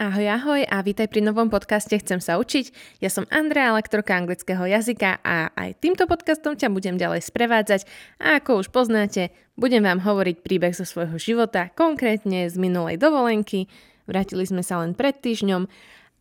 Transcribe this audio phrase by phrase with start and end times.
[0.00, 2.72] Ahoj, ahoj a vítaj pri novom podcaste Chcem sa učiť.
[3.04, 7.84] Ja som Andrea, lektorka anglického jazyka a aj týmto podcastom ťa budem ďalej sprevádzať
[8.16, 9.28] a ako už poznáte,
[9.60, 13.68] budem vám hovoriť príbeh zo svojho života, konkrétne z minulej dovolenky.
[14.08, 15.68] Vrátili sme sa len pred týždňom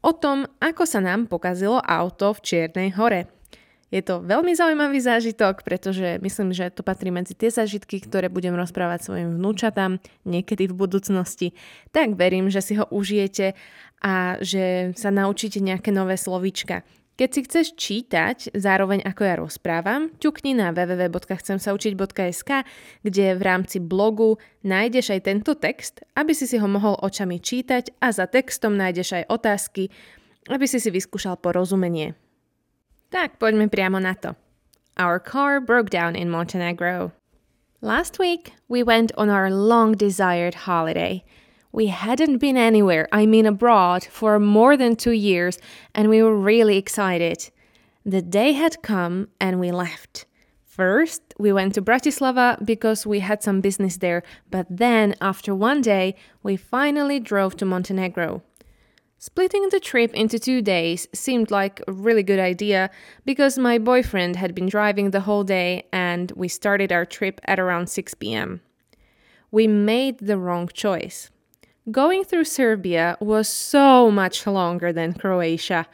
[0.00, 3.35] o tom, ako sa nám pokazilo auto v Čiernej hore.
[3.94, 8.58] Je to veľmi zaujímavý zážitok, pretože myslím, že to patrí medzi tie zážitky, ktoré budem
[8.58, 11.54] rozprávať svojim vnúčatám niekedy v budúcnosti.
[11.94, 13.54] Tak verím, že si ho užijete
[14.02, 16.82] a že sa naučíte nejaké nové slovíčka.
[17.16, 22.50] Keď si chceš čítať zároveň ako ja rozprávam, ťukni na www.chcemsaučiť.sk,
[23.00, 27.96] kde v rámci blogu nájdeš aj tento text, aby si si ho mohol očami čítať
[28.04, 29.88] a za textom nájdeš aj otázky,
[30.52, 32.25] aby si si vyskúšal porozumenie.
[33.10, 34.34] Tak, poďme priamo na to.
[34.98, 37.12] Our car broke down in Montenegro.
[37.80, 41.22] Last week, we went on our long desired holiday.
[41.70, 45.58] We hadn't been anywhere, I mean abroad, for more than two years,
[45.94, 47.50] and we were really excited.
[48.04, 50.26] The day had come and we left.
[50.64, 55.80] First, we went to Bratislava because we had some business there, but then, after one
[55.80, 58.42] day, we finally drove to Montenegro.
[59.18, 62.90] Splitting the trip into two days seemed like a really good idea
[63.24, 67.58] because my boyfriend had been driving the whole day and we started our trip at
[67.58, 68.60] around 6 pm.
[69.50, 71.30] We made the wrong choice.
[71.90, 75.86] Going through Serbia was so much longer than Croatia.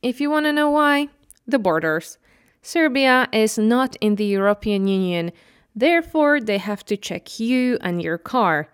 [0.00, 1.08] If you want to know why,
[1.46, 2.18] the borders.
[2.62, 5.32] Serbia is not in the European Union,
[5.74, 8.68] therefore, they have to check you and your car.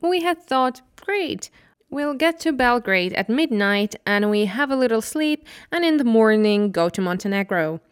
[0.00, 1.50] We had thought, great,
[1.92, 6.04] We'll get to Belgrade at midnight and we have a little sleep and in the
[6.04, 7.82] morning go to Montenegro.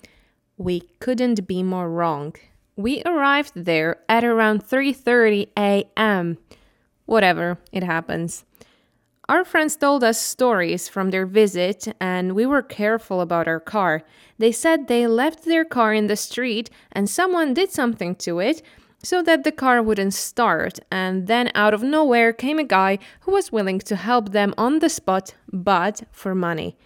[0.56, 2.34] We couldn't be more wrong.
[2.76, 6.38] We arrived there at around 3:30 a.m.
[7.04, 8.46] Whatever, it happens.
[9.28, 14.02] Our friends told us stories from their visit and we were careful about our car.
[14.38, 18.62] They said they left their car in the street and someone did something to it
[19.02, 23.32] so that the car wouldn't start, and then out of nowhere came a guy who
[23.32, 26.76] was willing to help them on the spot, but for money.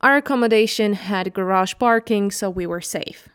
[0.00, 3.28] Our accommodation had garage parking, so we were safe.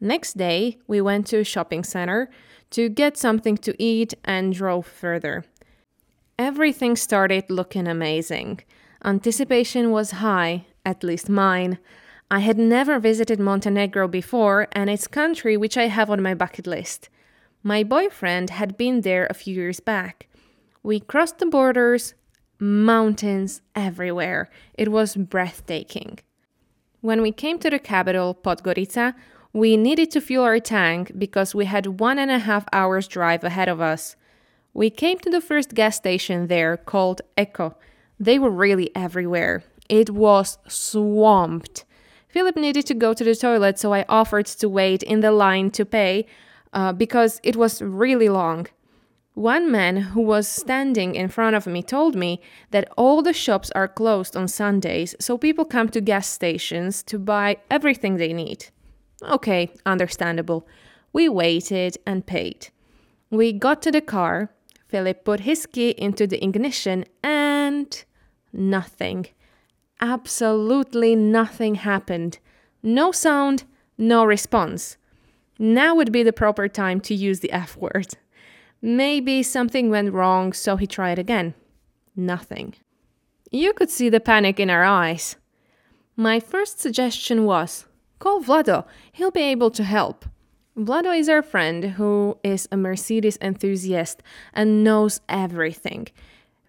[0.00, 2.28] Next day, we went to a shopping center
[2.70, 5.44] to get something to eat and drove further.
[6.36, 8.60] Everything started looking amazing.
[9.04, 11.78] Anticipation was high, at least mine.
[12.30, 16.66] I had never visited Montenegro before, and it's country which I have on my bucket
[16.66, 17.08] list.
[17.62, 20.28] My boyfriend had been there a few years back.
[20.82, 22.14] We crossed the borders,
[22.58, 24.50] mountains everywhere.
[24.74, 26.18] It was breathtaking.
[27.00, 29.14] When we came to the capital, Podgorica,
[29.52, 33.44] we needed to fuel our tank because we had one and a half hours drive
[33.44, 34.16] ahead of us.
[34.72, 37.76] We came to the first gas station there called Echo.
[38.18, 39.62] They were really everywhere.
[39.88, 41.84] It was swamped.
[42.34, 45.70] Philip needed to go to the toilet, so I offered to wait in the line
[45.70, 46.26] to pay
[46.72, 48.66] uh, because it was really long.
[49.34, 52.40] One man who was standing in front of me told me
[52.72, 57.20] that all the shops are closed on Sundays, so people come to gas stations to
[57.20, 58.66] buy everything they need.
[59.22, 60.66] Okay, understandable.
[61.12, 62.70] We waited and paid.
[63.30, 64.50] We got to the car.
[64.88, 68.04] Philip put his key into the ignition and
[68.52, 69.26] nothing
[70.04, 72.38] absolutely nothing happened.
[72.82, 73.64] No sound,
[73.96, 74.98] no response.
[75.58, 78.16] Now would be the proper time to use the F word.
[78.82, 81.54] Maybe something went wrong, so he tried again.
[82.14, 82.74] Nothing.
[83.50, 85.36] You could see the panic in our eyes.
[86.16, 87.86] My first suggestion was
[88.18, 90.26] call Vlado, he'll be able to help.
[90.76, 94.22] Vlado is our friend who is a Mercedes enthusiast
[94.52, 96.08] and knows everything.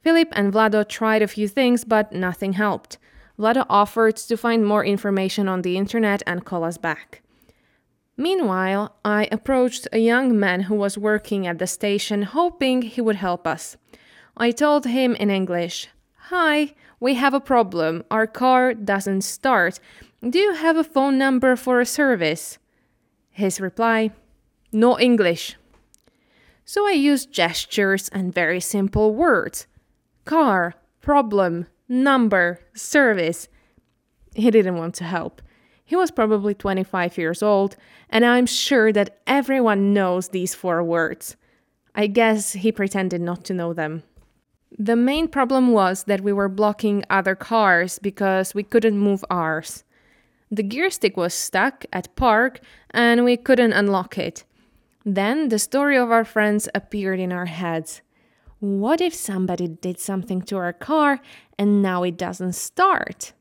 [0.04, 3.00] Philip and Vlado tried a few things, but nothing helped.
[3.38, 7.22] Vlado offered to find more information on the internet and call us back.
[8.18, 13.18] Meanwhile, I approached a young man who was working at the station, hoping he would
[13.18, 13.76] help us.
[14.38, 15.90] I told him in English,
[16.30, 18.04] Hi, we have a problem.
[18.10, 19.80] Our car doesn't start.
[20.28, 22.58] Do you have a phone number for a service?
[23.32, 24.12] His reply,
[24.72, 25.58] No English.
[26.64, 29.68] So I used gestures and very simple words
[30.24, 33.48] car, problem, number, service.
[34.36, 35.42] He didn't want to help.
[35.84, 37.76] He was probably 25 years old,
[38.10, 41.36] and I'm sure that everyone knows these four words.
[41.94, 44.04] I guess he pretended not to know them.
[44.78, 49.84] The main problem was that we were blocking other cars because we couldn't move ours.
[50.52, 52.60] The gear stick was stuck at park
[52.92, 54.44] and we couldn't unlock it.
[55.06, 58.02] Then the story of our friends appeared in our heads.
[58.60, 61.20] What if somebody did something to our car
[61.60, 63.34] and now it doesn't start?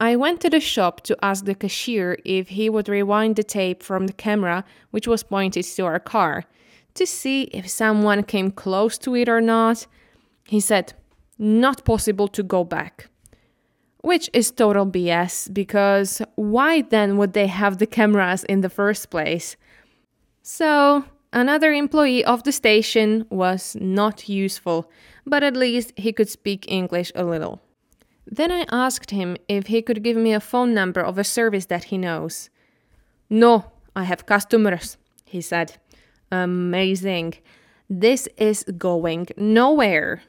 [0.00, 3.82] I went to the shop to ask the cashier if he would rewind the tape
[3.82, 6.44] from the camera, which was pointed to our car,
[6.94, 9.86] to see if someone came close to it or not.
[10.46, 10.94] He said,
[11.38, 13.08] Not possible to go back.
[14.02, 19.10] Which is total BS because why then would they have the cameras in the first
[19.10, 19.56] place?
[20.42, 21.04] So,
[21.34, 24.90] another employee of the station was not useful,
[25.26, 27.60] but at least he could speak English a little.
[28.26, 31.66] Then I asked him if he could give me a phone number of a service
[31.66, 32.48] that he knows.
[33.28, 34.96] No, I have customers,
[35.26, 35.76] he said.
[36.30, 37.34] Amazing.
[37.90, 40.22] This is going nowhere.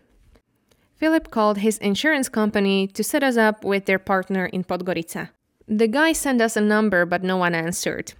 [0.95, 5.29] Philip called his insurance company to set us up with their partner in Podgorica.
[5.67, 8.13] The guy sent us a number, but no one answered.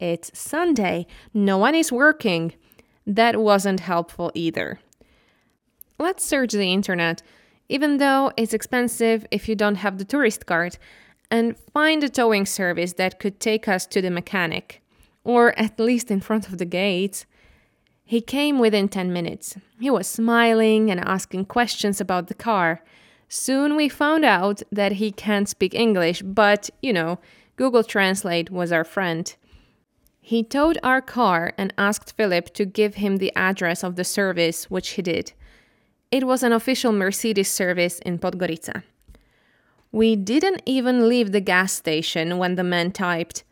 [0.00, 2.54] It's Sunday, no one is working.
[3.06, 4.80] That wasn't helpful either.
[5.98, 7.22] Let's search the internet
[7.70, 10.76] even though it's expensive if you don't have the tourist card,
[11.30, 14.82] and find a towing service that could take us to the mechanic,
[15.22, 17.26] or at least in front of the gates.
[18.04, 19.56] He came within 10 minutes.
[19.78, 22.82] He was smiling and asking questions about the car.
[23.28, 27.20] Soon we found out that he can't speak English, but, you know,
[27.54, 29.32] Google Translate was our friend.
[30.20, 34.70] He towed our car and asked Philip to give him the address of the service,
[34.70, 35.32] which he did.
[36.10, 38.82] It was an official Mercedes service in Podgorica.
[39.92, 43.44] We didn't even leave the gas station when the man typed,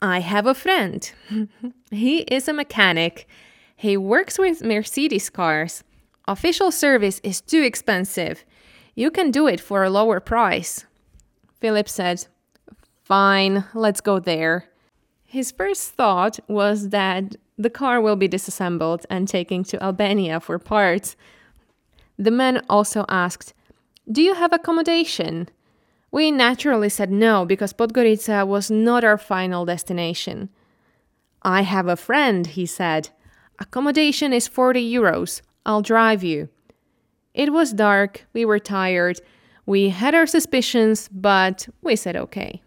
[0.00, 1.10] I have a friend.
[1.90, 3.26] he is a mechanic.
[3.74, 5.82] He works with Mercedes cars.
[6.26, 8.44] Official service is too expensive.
[8.94, 10.84] You can do it for a lower price.
[11.60, 12.26] Philip said,
[13.02, 14.68] Fine, let's go there.
[15.30, 20.58] His first thought was that the car will be disassembled and taken to Albania for
[20.58, 21.16] parts,
[22.16, 23.52] the man also asked,
[24.10, 25.50] Do you have accommodation?
[26.10, 30.48] We naturally said no because Podgorica was not our final destination.
[31.42, 33.10] I have a friend, he said.
[33.58, 35.42] Accommodation is 40 euros.
[35.66, 36.48] I'll drive you.
[37.34, 39.20] It was dark, we were tired,
[39.66, 42.62] we had our suspicions, but we said okay.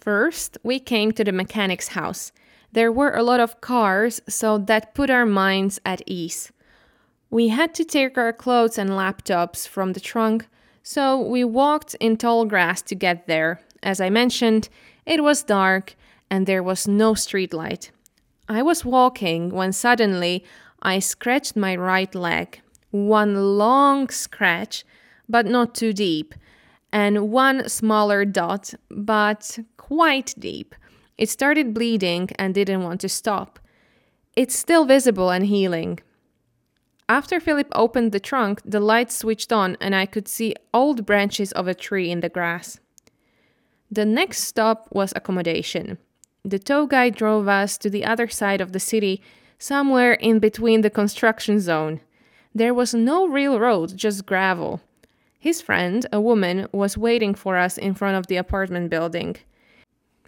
[0.00, 2.32] First, we came to the mechanic's house.
[2.72, 6.50] There were a lot of cars, so that put our minds at ease.
[7.28, 10.48] We had to take our clothes and laptops from the trunk,
[10.82, 13.60] so we walked in tall grass to get there.
[13.82, 14.70] As I mentioned,
[15.04, 15.94] it was dark
[16.30, 17.90] and there was no streetlight.
[18.48, 20.44] I was walking when suddenly
[20.80, 22.62] I scratched my right leg.
[22.90, 24.84] One long scratch,
[25.28, 26.34] but not too deep,
[26.92, 30.74] and one smaller dot, but quite deep.
[31.18, 33.58] It started bleeding and didn't want to stop.
[34.36, 36.00] It's still visible and healing.
[37.08, 41.52] After Philip opened the trunk, the light switched on and I could see old branches
[41.52, 42.78] of a tree in the grass.
[43.90, 45.98] The next stop was accommodation.
[46.44, 49.20] The tow guide drove us to the other side of the city,
[49.58, 52.00] somewhere in between the construction zone.
[52.54, 54.80] There was no real road, just gravel.
[55.40, 59.36] His friend, a woman, was waiting for us in front of the apartment building.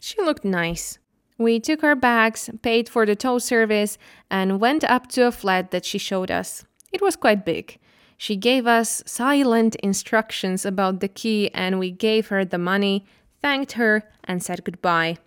[0.00, 0.98] She looked nice.
[1.36, 3.98] We took our bags, paid for the tow service,
[4.30, 6.64] and went up to a flat that she showed us.
[6.92, 7.78] It was quite big.
[8.16, 13.04] She gave us silent instructions about the key, and we gave her the money,
[13.42, 15.18] thanked her, and said goodbye.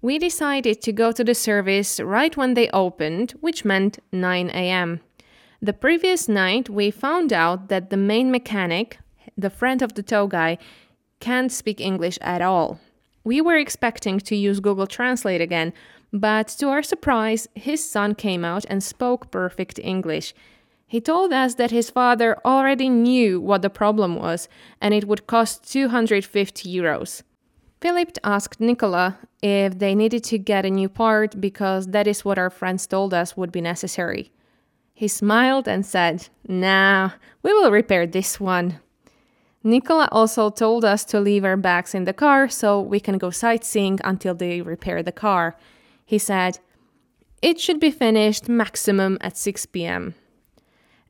[0.00, 5.00] We decided to go to the service right when they opened, which meant 9 am.
[5.62, 8.98] The previous night, we found out that the main mechanic,
[9.38, 10.58] the friend of the tow guy,
[11.18, 12.78] can't speak English at all.
[13.24, 15.72] We were expecting to use Google Translate again,
[16.12, 20.34] but to our surprise, his son came out and spoke perfect English.
[20.86, 24.48] He told us that his father already knew what the problem was
[24.80, 27.22] and it would cost 250 euros.
[27.80, 32.38] Philip asked Nicola if they needed to get a new part because that is what
[32.38, 34.30] our friends told us would be necessary.
[34.98, 37.10] He smiled and said, Nah,
[37.42, 38.80] we will repair this one.
[39.62, 43.28] Nicola also told us to leave our bags in the car so we can go
[43.28, 45.54] sightseeing until they repair the car.
[46.06, 46.60] He said,
[47.42, 50.14] It should be finished maximum at 6 pm.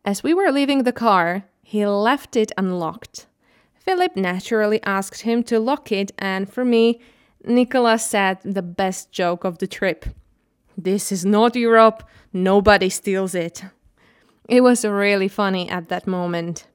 [0.04, 3.26] As we were leaving the car, he left it unlocked.
[3.74, 7.00] Philip naturally asked him to lock it, and for me,
[7.44, 10.06] Nicholas said the best joke of the trip.
[10.76, 12.02] This is not Europe,
[12.32, 13.62] nobody steals it.
[14.48, 16.66] It was really funny at that moment.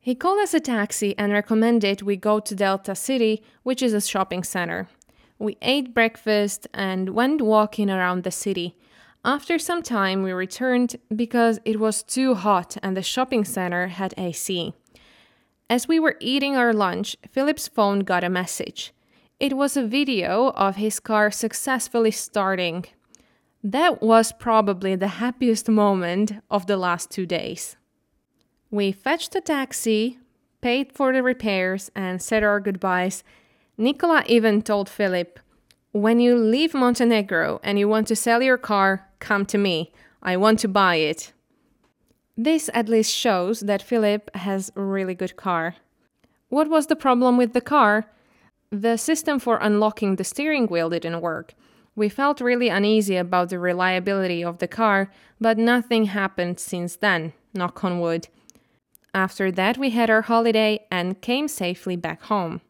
[0.00, 4.00] He called us a taxi and recommended we go to Delta City, which is a
[4.00, 4.88] shopping center.
[5.38, 8.76] We ate breakfast and went walking around the city.
[9.24, 14.14] After some time, we returned because it was too hot and the shopping center had
[14.16, 14.72] AC.
[15.68, 18.92] As we were eating our lunch, Philip's phone got a message.
[19.38, 22.86] It was a video of his car successfully starting.
[23.62, 27.76] That was probably the happiest moment of the last two days.
[28.70, 30.18] We fetched a taxi,
[30.62, 33.22] paid for the repairs, and said our goodbyes.
[33.76, 35.38] Nicola even told Philip,
[35.92, 39.92] When you leave Montenegro and you want to sell your car, come to me.
[40.22, 41.32] I want to buy it.
[42.38, 45.74] This at least shows that Philip has a really good car.
[46.48, 48.06] What was the problem with the car?
[48.70, 51.54] The system for unlocking the steering wheel didn't work.
[51.94, 57.32] We felt really uneasy about the reliability of the car, but nothing happened since then,
[57.52, 58.28] knock on wood.
[59.12, 62.60] After that, we had our holiday and came safely back home.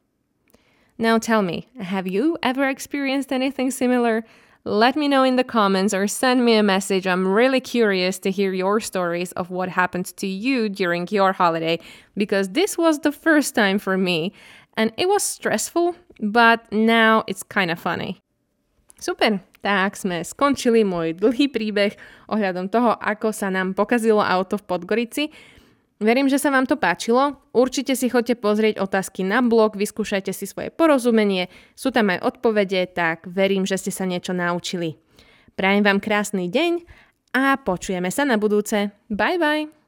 [0.96, 4.24] Now tell me, have you ever experienced anything similar?
[4.64, 7.06] Let me know in the comments or send me a message.
[7.06, 11.78] I'm really curious to hear your stories of what happened to you during your holiday
[12.14, 14.34] because this was the first time for me
[14.76, 18.20] and it was stressful, but now it's kind of funny.
[19.00, 21.96] Super, tak sme skončili môj dlhý príbeh
[22.28, 25.24] ohľadom toho, ako sa nám pokazilo auto v Podgorici.
[26.00, 27.40] Verím, že sa vám to páčilo.
[27.52, 32.92] Určite si choďte pozrieť otázky na blog, vyskúšajte si svoje porozumenie, sú tam aj odpovede,
[32.92, 34.96] tak verím, že ste sa niečo naučili.
[35.56, 36.72] Prajem vám krásny deň
[37.36, 38.92] a počujeme sa na budúce.
[39.12, 39.79] Bye bye!